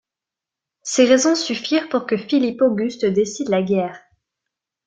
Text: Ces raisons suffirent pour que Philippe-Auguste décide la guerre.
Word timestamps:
Ces 0.81 1.05
raisons 1.05 1.35
suffirent 1.35 1.87
pour 1.89 2.07
que 2.07 2.17
Philippe-Auguste 2.17 3.05
décide 3.05 3.49
la 3.49 3.61
guerre. 3.61 4.01